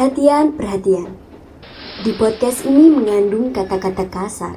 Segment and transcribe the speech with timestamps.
[0.00, 1.12] Perhatian, perhatian.
[2.00, 4.56] Di podcast ini mengandung kata-kata kasar.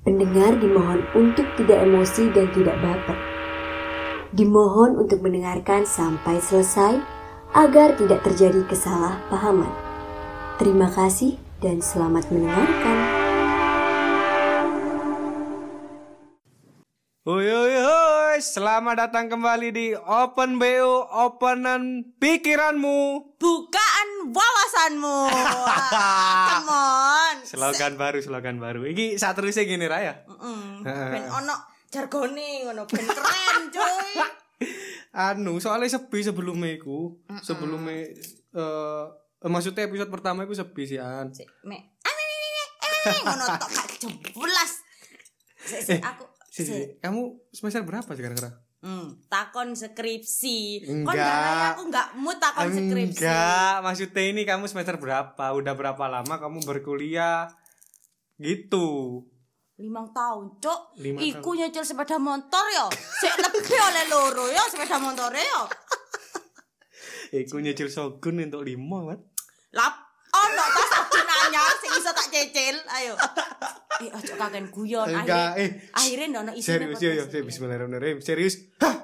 [0.00, 3.20] Pendengar dimohon untuk tidak emosi dan tidak baper.
[4.32, 7.04] Dimohon untuk mendengarkan sampai selesai
[7.52, 9.68] agar tidak terjadi kesalahpahaman.
[10.56, 12.96] Terima kasih dan selamat mendengarkan.
[17.28, 23.36] Hoi hoi hoi, selamat datang kembali di Open BO, openan pikiranmu.
[23.36, 23.89] bukaan
[24.80, 25.18] wawasanmu.
[25.28, 27.36] Wah, Come on.
[27.44, 28.80] Slogan baru, slogan baru.
[28.88, 30.24] Iki saat terusnya gini Raya.
[30.26, 31.10] Mm, Heeh.
[31.14, 31.54] ben ono
[31.90, 34.12] jargone ngono ben keren cuy.
[35.26, 38.06] Anu, soalnya sepi sebelumnya iku, sebelumnya
[38.54, 39.04] eh
[39.42, 41.34] eh, maksudnya episode pertama iku sepi sih an.
[41.34, 41.98] Sik, me.
[42.06, 43.88] Ah, me, me, me, me, me, me, ngono tok gak
[44.38, 44.72] jelas.
[45.60, 48.58] Sik, sik, Eh, aku Si, si, kamu semester berapa sekarang sekarang?
[48.80, 50.88] Hmm, takon skripsi.
[50.88, 51.20] Kon Enggak.
[51.20, 53.20] darahnya aku enggak mu takon skripsi.
[53.20, 55.44] Enggak, maksudnya ini kamu semester berapa?
[55.52, 57.52] Udah berapa lama kamu berkuliah?
[58.40, 59.20] Gitu.
[59.76, 60.96] Limang tahun, cok.
[61.00, 62.88] Lima Iku nyicil sepeda motor ya.
[62.92, 65.60] Sik lebih oleh loro ya sepeda motor ya.
[67.36, 69.20] Iku nyicil Shogun untuk lima, Mat.
[69.76, 69.94] Lap,
[70.32, 72.76] ono ta sabun anyar sing iso tak cicil.
[72.96, 73.12] Ayo.
[74.00, 75.06] Eh, ojo kaken guyon.
[75.06, 78.18] Enggak, Akhirnya- eh, Akhirnya ndono isine Serius yo yo, bismillahirrahmanirrahim.
[78.18, 78.54] Serius.
[78.80, 78.96] Hah.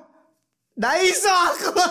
[0.72, 1.70] Nggak iso aku.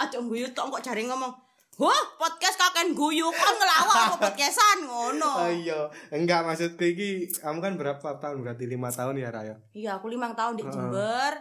[0.00, 1.32] Aja guyu tok kok jare ngomong.
[1.76, 5.32] Wah, podcast kaken guyu kan ngelawak apa podcastan ngono.
[5.44, 8.44] Oh, iya, enggak maksudku iki kamu kan berapa tahun?
[8.44, 9.56] Berarti lima tahun ya, Raya.
[9.72, 10.64] Iya, aku limang tahun di.
[10.64, 11.32] Jember.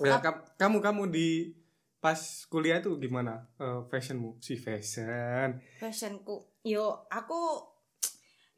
[0.00, 1.54] Ya, kam- kamu kamu di
[2.00, 3.46] pas kuliah itu gimana?
[3.60, 4.40] Eh, fashionmu?
[4.40, 5.60] Si fashion.
[5.78, 6.50] Fashionku.
[6.60, 7.38] Yo, aku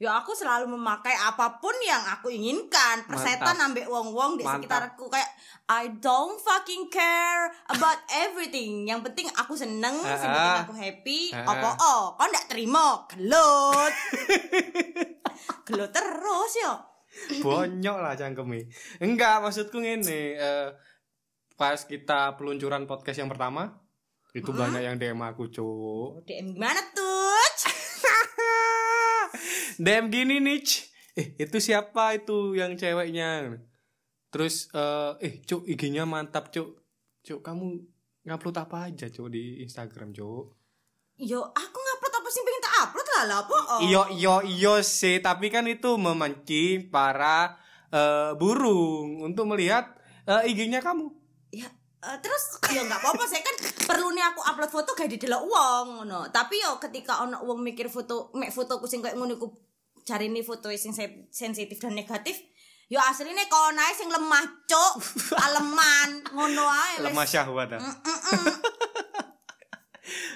[0.03, 3.07] Yo aku selalu memakai apa pun yang aku inginkan.
[3.07, 4.59] Persetan ambek wong-wong di Mantap.
[4.59, 5.31] sekitarku kayak
[5.71, 8.91] I don't fucking care about everything.
[8.91, 11.21] Yang penting aku seneng, yang penting aku happy.
[11.31, 11.87] Apa ah.
[11.87, 13.07] oh, kau ndak terima?
[13.15, 13.95] Gelut.
[15.71, 16.75] Gelut terus yo.
[17.39, 18.67] Bonyok lah cangkeme.
[18.99, 20.69] Enggak, maksudku ngene, eh,
[21.55, 23.71] pas kita peluncuran podcast yang pertama,
[24.35, 26.27] itu banyak yang DM aku, Cuk.
[26.27, 27.32] DM gimana tuh?
[29.83, 30.63] DM gini nih.
[31.13, 33.61] Eh itu siapa itu yang ceweknya
[34.33, 36.81] Terus eh eh cuk IG-nya mantap cuk
[37.21, 37.85] Cuk kamu
[38.25, 40.57] ngupload apa aja cuk di Instagram cuk
[41.21, 43.59] Yo, aku ngupload apa sih pengen tak upload lah lah apa?
[43.77, 43.81] Oh.
[43.85, 47.61] Iyo iyo iyo sih Tapi kan itu memancing para
[47.93, 49.93] eh, burung Untuk melihat
[50.25, 51.13] eh, IG-nya kamu
[51.53, 51.69] Ya,
[52.09, 55.45] eh, terus ya nggak apa-apa saya kan perlu nih aku upload foto kayak di delok
[55.45, 56.33] uang ngono.
[56.33, 59.37] Tapi yo ketika ono uang mikir foto mek fotoku sing kayak ngono
[60.03, 62.39] cari nih foto sing se- sensitif dan negatif.
[62.93, 64.95] Yo aslinya kau naik sing lemah cok,
[65.49, 67.01] aleman ngono ae.
[67.01, 67.09] wes.
[67.09, 67.81] Lemah syahwat ah.
[67.81, 68.47] Mm, mm, mm.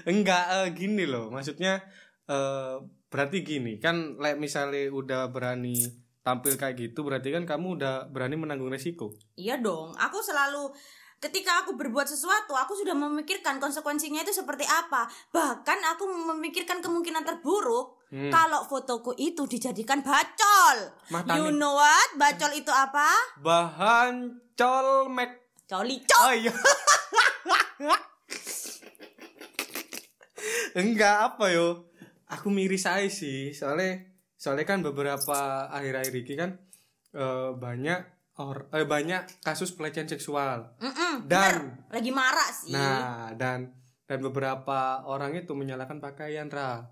[0.14, 1.82] Enggak eh, gini loh Maksudnya
[2.30, 2.78] eh,
[3.10, 5.82] Berarti gini Kan like, misalnya udah berani
[6.22, 10.70] tampil kayak gitu Berarti kan kamu udah berani menanggung resiko Iya dong, aku selalu
[11.16, 15.08] ketika aku berbuat sesuatu, aku sudah memikirkan konsekuensinya itu seperti apa.
[15.32, 18.30] Bahkan aku memikirkan kemungkinan terburuk Hmm.
[18.30, 20.76] kalau fotoku itu dijadikan bacol.
[21.08, 21.36] Matane.
[21.36, 22.14] You know what?
[22.14, 23.10] Bacol itu apa?
[23.38, 24.14] bahan
[24.54, 26.22] colmek Coli col.
[26.22, 26.54] oh iya
[30.76, 31.90] enggak apa yo
[32.26, 34.04] aku miris aja sih soalnya
[34.36, 36.50] soalnya kan beberapa akhir-akhir ini kan
[37.12, 38.00] eh, banyak
[38.36, 41.90] or eh, banyak kasus pelecehan seksual Mm-mm, Dan- bener.
[41.90, 42.70] lagi marah sih.
[42.70, 43.72] nah dan
[44.06, 46.86] dan beberapa orang itu menyalahkan pakaian ra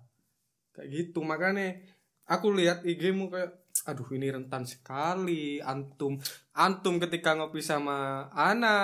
[0.74, 1.78] kayak gitu makanya
[2.26, 3.54] aku lihat IG-mu kayak
[3.84, 6.16] aduh ini rentan sekali antum
[6.52, 8.78] antum ketika ngopi sama Ana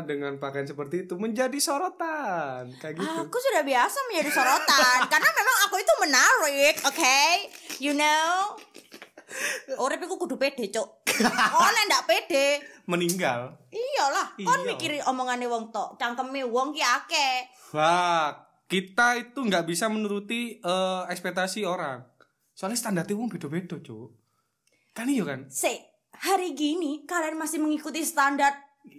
[0.00, 5.56] dengan pakaian seperti itu menjadi sorotan kayak gitu Aku sudah biasa menjadi sorotan karena memang
[5.64, 7.20] aku itu menarik, oke?
[7.78, 8.54] You know?
[9.74, 11.02] Urip iku kudu pede, Cuk.
[11.54, 14.34] Oh, nek ndak pede, meninggal iyalah.
[14.36, 14.66] Kon Iya.
[14.68, 17.34] mikiri omongane wong tok, cangkeme wong ki akeh.
[17.70, 18.34] wah
[18.74, 22.02] kita itu nggak bisa menuruti eh, ekspektasi orang
[22.50, 24.10] soalnya standarnya wong beda-beda cuk
[24.90, 25.78] kan iya kan Se,
[26.10, 28.50] hari gini kalian masih mengikuti standar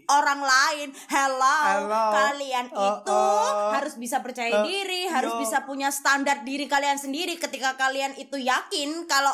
[0.10, 0.89] orang lain.
[1.13, 2.06] Hello, Hello.
[2.10, 3.69] kalian Oh, itu oh.
[3.69, 5.45] harus bisa percaya Oh, diri, harus yo.
[5.45, 9.33] bisa punya standar diri kalian sendiri ketika kalian itu yakin kalau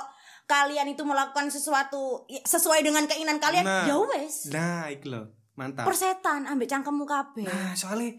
[0.52, 3.64] kalian itu melakukan sesuatu sesuai dengan keinginan kalian.
[3.64, 3.88] Nah.
[3.88, 4.52] Ya wes.
[4.52, 7.48] nah itu loh mantap Persetan ambek cangkemmu kabeh.
[7.48, 8.12] Nah, soalnya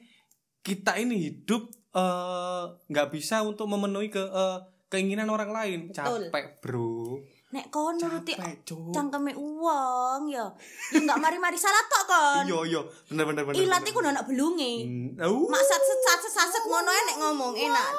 [0.64, 4.58] kita ini hidup eh, nggak bisa untuk memenuhi ke eh,
[4.92, 5.80] keinginan orang lain.
[5.88, 6.28] Betul.
[6.28, 7.20] Capek, Bro.
[7.52, 8.32] nek kon nuruti
[8.64, 10.48] cangkeme uang ya.
[10.88, 12.44] Ya enggak mari-mari salah tok kon.
[12.48, 12.80] Iya iya,
[13.12, 13.60] bener bener bener.
[13.60, 14.72] Ilat iku anak belunge.
[14.88, 15.52] Hmm, au.
[15.52, 17.92] Mak sat sat saset ngono nek ngomong enak.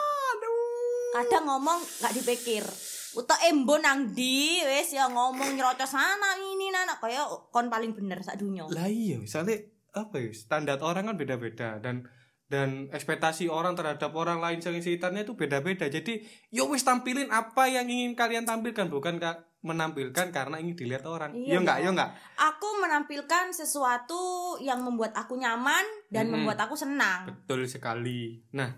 [1.13, 2.65] Kadang ngomong gak dipikir.
[3.13, 7.21] Utak embo nang di wis ya ngomong nyerocos sana ini nana kaya
[7.53, 8.65] kon paling bener sak dunya.
[8.73, 9.61] Lah iya, misalnya
[9.93, 10.33] apa ya?
[10.33, 12.09] Standar orang kan beda-beda dan
[12.53, 15.89] dan ekspektasi orang terhadap orang lain yang sekitarnya itu beda-beda.
[15.89, 16.21] Jadi,
[16.53, 21.33] yo wis tampilin apa yang ingin kalian tampilkan, bukan ka- menampilkan karena ingin dilihat orang.
[21.33, 21.83] Iya, Iya enggak, dong.
[21.83, 22.09] iya enggak.
[22.37, 24.21] Aku menampilkan sesuatu
[24.61, 25.81] yang membuat aku nyaman
[26.13, 26.45] dan Mm-mm.
[26.45, 27.25] membuat aku senang.
[27.25, 28.43] Betul sekali.
[28.53, 28.69] Nah,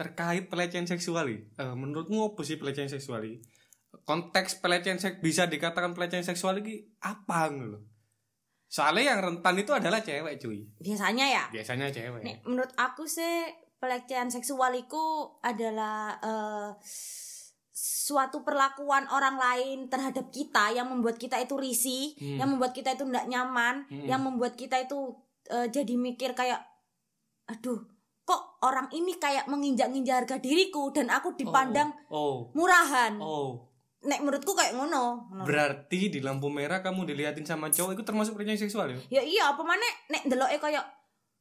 [0.00, 3.20] terkait pelecehan seksual eh, menurutmu apa sih pelecehan seksual?
[4.06, 7.82] Konteks pelecehan seks bisa dikatakan pelecehan seksual ini apa gitu loh?
[8.70, 10.62] Soalnya yang rentan itu adalah cewek, cuy.
[10.78, 11.44] Biasanya ya.
[11.50, 12.22] Biasanya cewek.
[12.22, 15.02] Nek menurut aku sih pelecehan seksual itu
[15.42, 16.70] adalah eh,
[17.72, 22.38] suatu perlakuan orang lain terhadap kita yang membuat kita itu risih, Hmm.
[22.38, 24.06] yang membuat kita itu tidak nyaman, Hmm.
[24.06, 25.18] yang membuat kita itu
[25.48, 26.62] eh, jadi mikir kayak
[27.50, 27.82] aduh,
[28.22, 32.54] kok orang ini kayak menginjak-injak harga diriku dan aku dipandang Oh.
[32.54, 33.18] murahan.
[33.18, 33.66] Oh.
[34.00, 35.28] Nek menurutku kayak ngono.
[35.44, 39.20] Berarti di lampu merah kamu diliatin sama cowok itu termasuk pelecehan seksual ya?
[39.20, 40.84] Ya iya, apa mana nek ndeloke kayak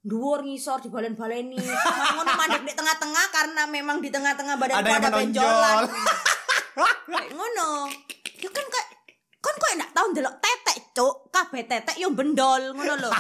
[0.04, 1.56] dhuwur ngisor dibalen-baleni.
[1.56, 5.84] Ngono mandek di tengah-tengah karena memang di tengah-tengah badanku Ada ada, benjolan.
[7.16, 7.88] kayak ngono.
[8.40, 8.88] Ya kan kayak
[9.40, 11.16] kon kok enggak tahu ndelok tetek, Cuk.
[11.32, 13.12] Kabeh tetek yo bendol ngono lho.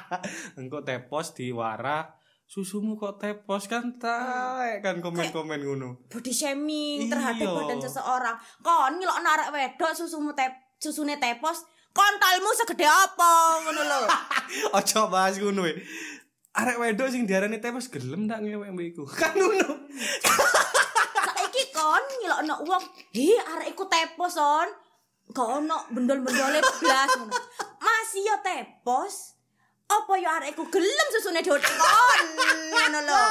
[0.60, 2.16] Engkau tepos di warak
[2.48, 6.00] susumu kok tepos kan taek kan komen-komen ngono.
[6.08, 7.12] Body shaming Iya.
[7.12, 8.36] terhadap badan seseorang.
[8.64, 10.48] Kon ngelok arek wedok susumu tep
[10.80, 14.00] susune tepos, kontolmu segede apa ngono lho.
[14.80, 15.76] Ojo bahas ngono we.
[16.56, 19.04] Arek wedok sing diarani tepos gelem ndak ngewek iku.
[19.20, 19.84] Kan ngono.
[21.28, 24.68] Saiki kon ngelokno wong, "Hi, arek iku tepos, son."
[25.28, 27.36] Gak ono bendol-bendole blas ngono.
[27.76, 29.36] Masih yo tepos.
[29.88, 32.26] Apa yo arek iku gelem susune dodek kon
[32.68, 33.24] ngono lho.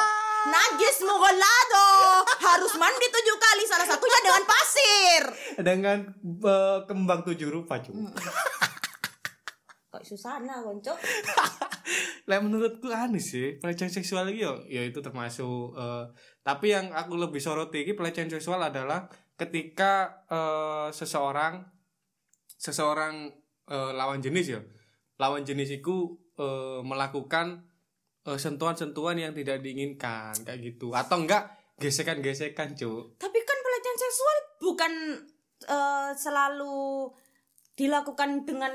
[0.47, 1.87] Najis mughalado
[2.25, 5.23] harus mandi tujuh kali salah satunya dengan pasir.
[5.61, 7.93] Dengan eh, kembang tujuh rupa, Cuk.
[9.93, 10.97] Kok susana konco?
[12.29, 16.05] Lah menurutku aneh sih pelecehan seksual iki yo ya itu termasuk eh,
[16.43, 19.07] tapi yang aku lebih soroti iki pelecehan seksual adalah
[19.39, 21.63] ketika eh, seseorang
[22.59, 23.31] seseorang
[23.71, 24.61] eh, lawan jenis ya
[25.21, 27.65] lawan jenis itu eh, melakukan
[28.23, 34.37] eh, sentuhan-sentuhan yang tidak diinginkan kayak gitu atau enggak gesekan-gesekan cuk Tapi kan pelecehan seksual
[34.59, 34.91] bukan
[35.63, 37.09] eh, selalu
[37.73, 38.73] dilakukan dengan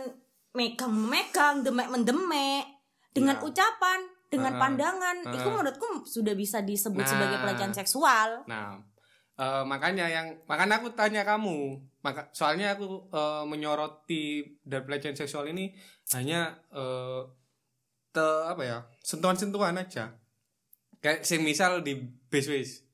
[0.52, 2.64] megang-megang, demek-mendemek,
[3.10, 3.42] dengan Ya.
[3.42, 5.16] ucapan, dengan Ah, pandangan.
[5.26, 5.32] ah.
[5.32, 7.10] Itu menurutku sudah bisa disebut Nah.
[7.10, 8.44] sebagai pelecehan seksual.
[8.46, 8.78] Nah,
[9.34, 14.22] eh, makanya yang makanya aku tanya kamu, maka soalnya aku eh, menyoroti
[14.62, 15.72] dari pelecehan seksual ini
[16.12, 17.20] hanya eh,
[18.12, 20.14] te apa ya sentuhan-sentuhan aja.
[20.98, 21.98] Kayak semisal di
[22.28, 22.84] bis wis.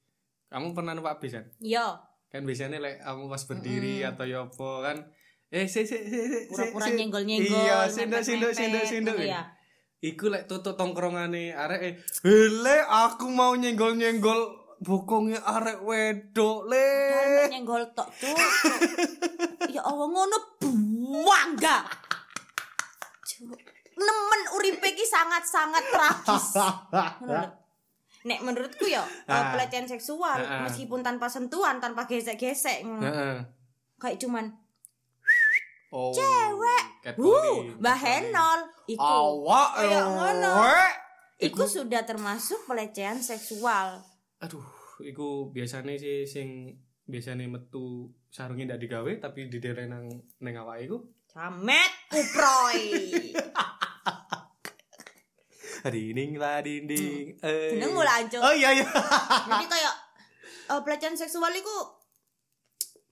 [0.49, 1.45] Kamu pernah numpak bis kan?
[1.59, 1.99] Yo,
[2.29, 4.97] Kan biasanya lek kamu pas berdiri atau ya apa kan
[5.49, 7.57] eh si si si si pura-pura si- nyenggol-nyenggol.
[7.59, 9.17] Iya, sinduk sinduk sinduk mepet-mepet, sinduk.
[9.17, 9.43] ngono ya.
[9.99, 14.41] Iku lek tutup tongkrongane arek eh "Hele, aku mau nyenggol-nyenggol
[14.79, 16.89] bokongnya arek wedok le.
[17.43, 18.37] Dan nyenggol tok tuh.
[19.75, 20.37] ya Allah ngono
[21.25, 21.77] bangga.
[23.25, 23.57] Cuk,
[23.99, 26.47] Nemen uripe iki sangat-sangat tragis.
[28.29, 29.55] Nek menurutku ya eh, Ah.
[29.55, 30.61] pelecehan seksual Ah, ah.
[30.67, 33.03] meskipun tanpa sentuhan, tanpa gesek-gesek ngono.
[33.03, 33.37] Heeh.
[33.97, 34.47] Kayak cuman
[35.89, 36.13] Oh.
[36.13, 36.85] Cewek.
[37.17, 37.97] wuh, Mbah.
[37.97, 39.01] Henol iku.
[39.01, 40.53] Awak Kayak ngono.
[41.41, 44.05] Iku sudah termasuk pelecehan seksual.
[44.45, 44.61] Aduh,
[45.01, 46.77] iku biasanya sih sing
[47.09, 49.57] biasanya metu sarungnya ndak digawe tapi di
[49.89, 50.13] nang
[50.45, 51.01] nang awake iku.
[51.33, 52.85] Jamet kuproy.
[55.85, 57.39] Dinding lah dinding.
[57.39, 57.71] Eh.
[57.73, 58.41] Jeneng mulai ancur.
[58.41, 58.87] Oh iya iya.
[59.47, 59.95] Jadi kayak
[60.69, 61.75] eh, pelecehan seksual itu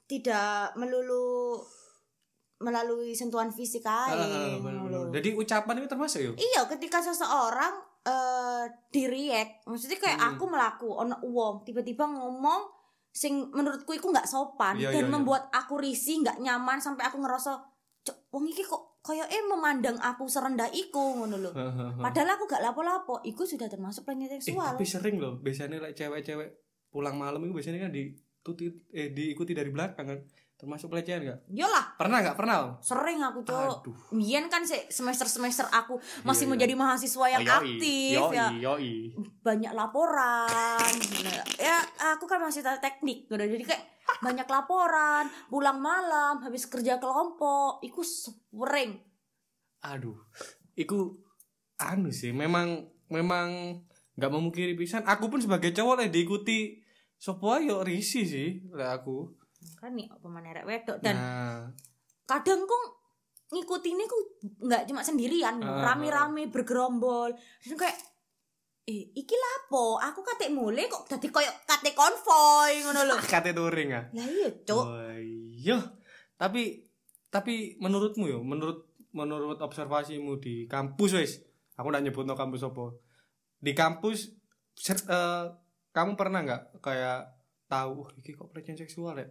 [0.06, 1.58] tidak melulu
[2.56, 4.16] melalui sentuhan fisik aja.
[4.56, 5.12] bener.
[5.12, 6.32] Jadi ucapan itu termasuk ya?
[6.32, 10.28] Iya, ketika seseorang eh di-react, maksudnya kayak Hmm.
[10.32, 12.70] aku melaku ono uang tiba-tiba ngomong
[13.10, 15.12] sing menurutku itu nggak sopan Iya, dan iya, iya.
[15.12, 17.58] membuat aku risih, nggak nyaman sampai aku ngerasa
[18.06, 21.50] cok wong iki kok kayak eh memandang aku serendah iku ngono lho.
[21.96, 24.74] Padahal aku gak lapo-lapo, iku sudah termasuk pelecehan Eh, seksual.
[24.74, 26.58] tapi sering loh biasanya like cewek-cewek
[26.88, 30.18] pulang malam itu biasanya kan dituti eh diikuti dari belakang kan
[30.56, 32.70] termasuk pelecehan nggak Yolah, pernah nggak pernah Om?
[32.80, 37.60] sering aku aduh Mien kan se- semester-semester aku masih Iya, menjadi mahasiswa yang Oh, yoi,
[37.60, 38.46] aktif yoi, ya.
[38.56, 38.94] yoi.
[39.42, 40.92] Banyak laporan.
[41.20, 41.76] Nah, ya
[42.08, 43.28] aku kan masih teknik.
[43.28, 43.82] Jadi kayak
[44.18, 47.82] banyak laporan pulang malam habis kerja kelompok.
[47.82, 49.02] Iku sering
[49.84, 50.18] aduh
[50.74, 51.14] iku
[51.78, 53.80] anu sih memang memang
[54.16, 55.04] nggak memungkiri pisan.
[55.04, 56.80] Aku pun sebagai cowok lah diikuti.
[57.16, 59.30] Sopo ayo risi sih lah aku.
[59.80, 61.16] Kan nih apa mana rek wedok dan?
[61.16, 61.60] Nah.
[62.26, 62.84] Kadang kok
[63.46, 64.18] ngikutin ku
[64.66, 65.92] nggak cuma sendirian Ah.
[65.92, 67.30] rame-rame bergerombol.
[67.62, 67.96] Dan kayak
[68.86, 73.90] eh iki lapo aku kate mulai kok dadi koyo kate konvoy ngono lho kate touring
[73.90, 75.78] ah lah iya cuk Oh, iya.
[76.36, 76.86] Tapi
[77.26, 81.32] tapi menurutmu yo, menurut menurut observasimu di kampus wes,
[81.74, 82.94] aku nggak nyebut no kampus apa.
[83.58, 84.30] Di kampus
[84.72, 85.44] ser- eh,
[85.90, 87.26] kamu pernah nggak kayak
[87.66, 89.26] tahu "Wah, iki kok pelecehan seksual ya?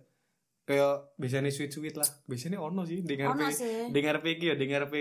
[0.65, 2.09] Kayak biasanya sweet sweet lah.
[2.25, 4.95] Biasanya ono sih dengar sih dengar iki ya, dengar P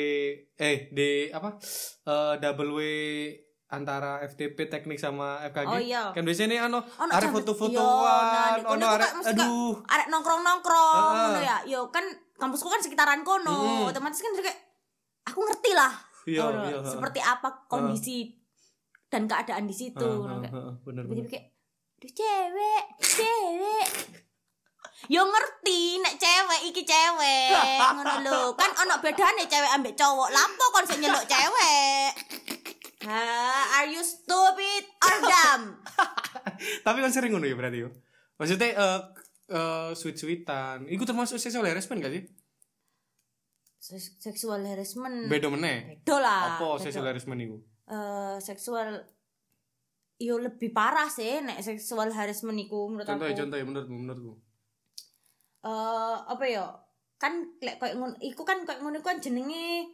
[0.54, 1.56] eh di apa?
[2.04, 2.80] Eh double W
[3.74, 5.66] antara FTP teknik sama FKG.
[5.66, 6.10] Oh, iya.
[6.10, 9.72] Kan biasanya ano Ono arek sampe- foto-fotoan, Iya, nah, ono arek aduh.
[9.84, 11.20] arek nongkrong-nongkrong Heeh.
[11.20, 12.04] ngono ya yo kan
[12.34, 13.88] kampusku kan sekitaran kono Mm-mm.
[13.88, 14.58] otomatis kan kayak
[15.24, 15.92] aku ngerti lah
[16.24, 18.32] Iya, ngono, iya, seperti apa kondisi
[19.06, 21.26] dan keadaan di situ heeh, kayak heeh, bener bener.
[21.26, 21.52] kayak
[21.96, 23.86] Duh cewek, cewek.
[25.06, 27.52] Yo ngerti nek cewek iki cewek.
[27.78, 28.40] Ngono lho.
[28.54, 30.28] Kan ono bedane cewek ambek cowok.
[30.28, 32.12] Lapo kon sing nyeluk cewek?
[33.04, 33.20] Ha,
[33.76, 35.64] are you stupid or dumb?
[36.86, 37.92] Tapi kan sering ngono ya berarti yo.
[38.34, 39.00] Maksudnya eh
[39.48, 40.88] eh sweet-sweetan.
[40.88, 42.24] Iku termasuk sexual harassment gak sih?
[44.18, 45.28] Seksual harassment.
[45.28, 46.00] Beda meneh.
[46.00, 46.56] Bedo lah.
[46.56, 46.80] Apa bedo.
[46.80, 47.56] sexual harassment iku?
[47.84, 49.04] Eh, seksual
[50.16, 53.40] yo lebih parah sih nek seksual harassment iku menurut Contoh ya, aku.
[53.44, 54.34] contoh ya menurutmu, menurutmu.
[55.64, 56.64] eh apa ya
[57.16, 59.90] kan lek koyo ngono iku kan koyo ngono iku kan jenenge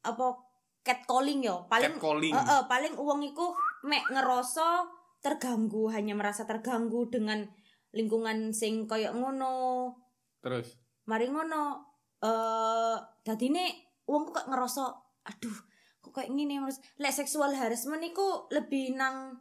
[0.00, 0.45] apa
[0.86, 2.30] catcalling yo paling Catcalling.
[2.30, 3.50] Heeh, paling uang iku
[3.82, 4.86] mek ngerasa
[5.18, 7.42] terganggu hanya merasa terganggu dengan
[7.90, 9.90] lingkungan sing koyo ngono
[10.38, 10.78] Terus.
[11.04, 11.82] mari ngono
[12.18, 13.64] eh dadine
[14.04, 14.82] uang kok ngerasa
[15.24, 15.58] aduh
[15.98, 19.34] kok kayak gini terus lek seksual harassment iku lebih nang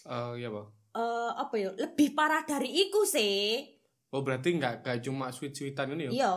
[0.00, 0.66] Eh iya, Pak.
[0.94, 3.60] eh apa ya lebih parah dari iku sih
[4.08, 6.12] Oh, berarti enggak enggak cuma sweet-sweetan ini yo.
[6.14, 6.32] iya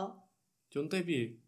[0.68, 1.40] Contohnya piye?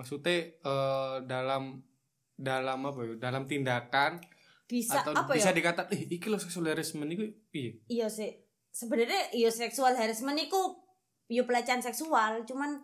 [0.00, 1.84] Maksudnya eh dalam
[2.32, 3.14] dalam apa ya?
[3.20, 4.16] Dalam tindakan
[4.64, 7.82] bisa atau apa bisa ya dikatakan eh iki lo sexual harassment iku piye?
[7.90, 8.30] iya sih
[8.70, 10.78] sebenarnya iya seksual harassment iku
[11.26, 12.78] yo pelecehan seksual cuman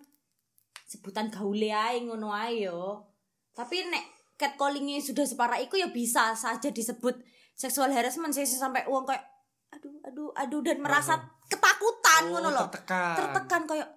[0.83, 3.07] sebutan gaule ae ngono ae yo
[3.55, 4.03] tapi nek
[4.35, 7.23] catcallingnya sudah separah iku ya bisa saja disebut
[7.55, 9.23] seksual harassment sih sampai uang kayak
[9.71, 11.15] aduh aduh aduh dan merasa
[11.47, 13.15] ketakutan ngono loh Oh, tertekan.
[13.15, 13.89] tertekan kayak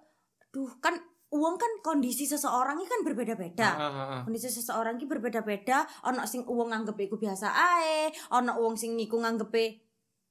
[0.46, 0.94] aduh kan
[1.30, 3.70] uang kan kondisi seseorang ini kan berbeda-beda.
[3.70, 4.22] Ah, ah, ah.
[4.26, 5.86] kondisi seseorang ki berbeda-beda.
[6.10, 8.10] Ono sing uang nganggep iku biasa ae.
[8.34, 9.54] Ono uang sing iku nganggep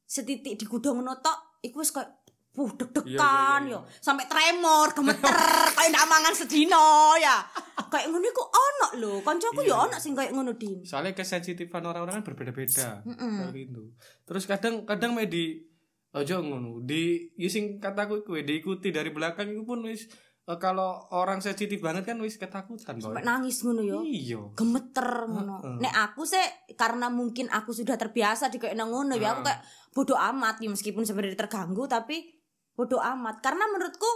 [0.09, 2.19] setitik di gudang notok iku wis kayak
[2.59, 4.03] Wuh deg-degan Iya, iya, iya, yo.
[4.03, 5.31] sampai tremor gemeter
[5.79, 7.47] kayak ndak mangan sedino ya.
[7.87, 9.13] Kayak ngono iku ono lho.
[9.23, 10.83] Kancaku yo ono sing kayak ngono din.
[10.83, 13.07] Soalnya kesensitifan orang-orang kan berbeda-beda.
[13.55, 13.95] Gitu.
[14.27, 15.71] Terus kadang kadang me di
[16.11, 20.11] ojo ngono, di using kataku iku diikuti dari belakang itu pun wis
[20.57, 24.41] kalau orang sensitif banget kan wis ketakutan sampai nangis ngono yo Iya.
[24.55, 25.61] gemeter ngono.
[25.61, 25.77] Heeh.
[25.79, 26.41] Nek aku sih
[26.73, 29.61] karena mungkin aku sudah terbiasa di kayak ngono ya aku kayak
[29.93, 32.33] bodoh amat ya meskipun sebenarnya terganggu tapi
[32.73, 34.09] bodoh amat karena menurutku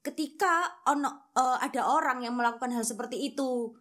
[0.00, 3.74] ketika ono eh, ada orang yang melakukan hal seperti itu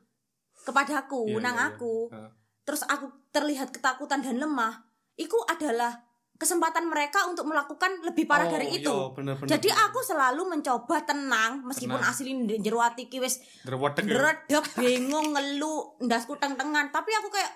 [0.63, 1.71] kepadaku Iya, nang iya, iya.
[1.71, 2.29] aku Heeh.
[2.63, 6.01] terus aku terlihat ketakutan dan lemah itu adalah
[6.35, 9.55] kesempatan mereka untuk melakukan lebih parah Oh, dari iya, itu bener-bener.
[9.55, 12.11] jadi aku selalu mencoba tenang meskipun Tenang.
[12.11, 14.03] asli di jero ati ki wis Derwedeg
[14.45, 14.59] ya.
[14.75, 17.51] Bingung, ngeluh, ndasku tengan Tapi aku kayak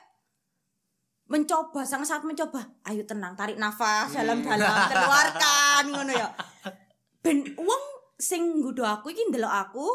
[1.30, 2.62] mencoba, sangat-sangat mencoba.
[2.84, 6.28] Ayo tenang, tarik nafas dalam-dalam, keluarkan ngono ya.
[7.20, 7.84] Ben wong
[8.16, 9.86] sing nggudo aku iki ndelok aku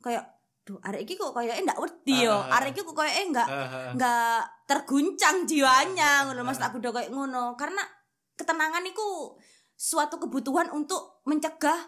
[0.00, 0.24] kayak
[0.62, 2.34] duh arek iki kok kayak ndak wedi yo.
[2.48, 3.90] Arek iki kok kayak enggak Ah, ah, ah.
[3.92, 7.82] nggak terguncang jiwanya ngono Mas aku udah kayak ngono karena
[8.34, 9.36] ketenangan itu
[9.74, 11.78] suatu kebutuhan untuk mencegah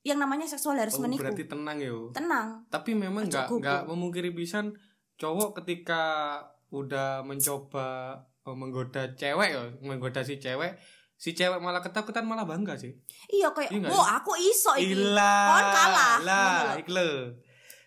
[0.00, 2.08] yang namanya seksual Oh, harassment itu berarti tenang yo.
[2.10, 4.76] tenang Tapi memang nggak nggak memungkiri pisan
[5.14, 6.02] cowok ketika
[6.68, 10.76] udah mencoba eh, menggoda cewek ya, menggoda si cewek,
[11.14, 12.92] si cewek malah ketakutan malah bangga sih.
[13.28, 15.46] iya kayak Iya wow aku iso Ilah.
[15.48, 17.10] kon kalah Lah, lho.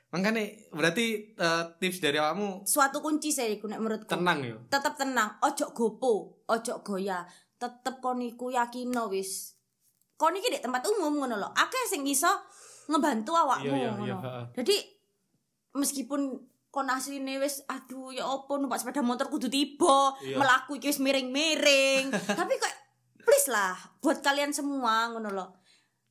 [0.07, 0.39] Makanya
[0.71, 4.55] berarti eh, tips dari kamu suatu kunci saya menurutku tenang yo.
[4.65, 6.13] tetep tenang ojo gopo
[6.45, 7.21] ojo goya
[7.57, 9.57] tetep kon iku yakino wis.
[10.13, 11.49] Kon iki di tempat umum ngono lho.
[11.51, 12.29] Akeh sing iso
[12.87, 14.05] ngebantu awakmu Iya, iya, ngono.
[14.07, 14.17] iya,
[14.55, 14.75] jadi
[15.73, 16.21] meskipun
[16.67, 20.37] kon asline wis aduh ya opo numpak sepeda motor kudu tiba Iya.
[20.37, 22.09] melaku iki wis miring-miring.
[22.39, 22.73] Tapi kok
[23.19, 25.49] please lah buat kalian semua ngono loh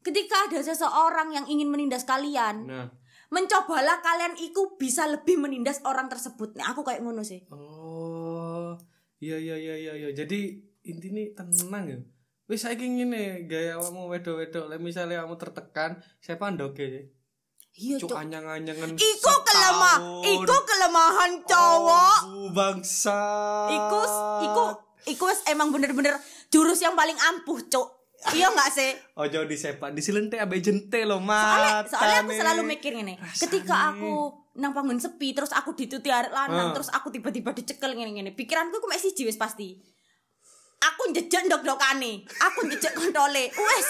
[0.03, 2.87] ketika ada seseorang yang ingin menindas kalian Nah.
[3.27, 6.55] mencobalah kalian iku bisa lebih menindas orang tersebut.
[6.55, 7.43] Nah aku kayak ngono sih.
[7.51, 7.86] Oh.
[9.17, 10.11] Iya iya iya iya iya.
[10.13, 11.99] Jadi intine tenang ya.
[12.47, 17.05] Wis saiki ngene gaya awakmu wedo-wedo lek misale kamu tertekan, saya pandoke sih.
[17.77, 18.97] iya Cuk anyang-anyangan.
[18.97, 23.21] iku kelemah iku kelemahan cowok Oh, bangsa.
[23.69, 24.01] iku
[24.41, 24.65] iku
[25.07, 26.17] iku emang bener-bener
[26.49, 27.89] jurus yang paling ampuh cok
[28.33, 31.85] iya nggak sih Ojo disepak, disilentik abe jente lo, soalnya, Mat.
[31.93, 36.71] soalnya aku selalu mikir gini ketika aku nang panggung sepi terus aku dituti arek lanang
[36.71, 36.75] Ah.
[36.75, 39.77] terus aku tiba-tiba dicekel ngene ngene pikiranku aku masih siji wis pasti
[40.79, 43.89] aku jejak ndok-ndokane aku jejak kontole wes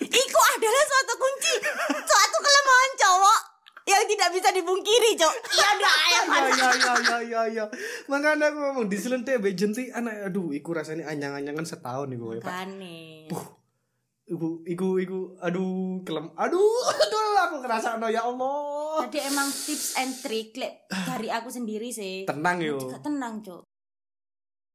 [0.00, 1.54] iku adalah suatu kunci
[1.98, 3.40] suatu kelemahan cowok
[3.84, 7.64] yang tidak bisa dipungkiri cok iya dah ya Ya ya ya ya ya ya.
[8.04, 12.36] Makanya aku ngomong disilentik abe jente anak aduh iku rasanya anyang-anyangan setahun iku.
[12.36, 12.52] ya, Pak.
[12.52, 13.32] Kane.
[14.28, 19.08] Iku iku iku aduh kelem aduh aduh aku ngerasa ya Allah.
[19.08, 22.28] Jadi emang tips and trick lek dari aku sendiri sih.
[22.28, 22.76] Tenang yo.
[22.76, 23.67] Juga tenang, Cok.